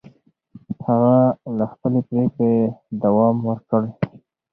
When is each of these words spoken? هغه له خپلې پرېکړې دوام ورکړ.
هغه 0.85 1.17
له 1.57 1.65
خپلې 1.71 1.99
پرېکړې 2.09 2.53
دوام 3.01 3.35
ورکړ. 3.49 3.83